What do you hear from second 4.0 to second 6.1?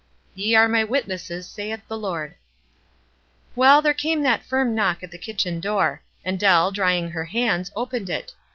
that firm knock at the kitchen door,